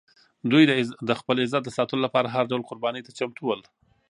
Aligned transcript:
دوی 0.51 0.63
د 1.09 1.11
خپل 1.19 1.35
عزت 1.43 1.61
د 1.65 1.69
ساتلو 1.77 2.03
لپاره 2.05 2.27
هر 2.35 2.45
ډول 2.51 2.61
قربانۍ 2.69 3.01
ته 3.05 3.11
چمتو 3.17 3.41
ول. 3.45 3.61